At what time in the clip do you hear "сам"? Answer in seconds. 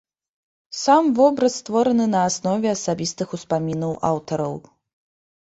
0.83-1.11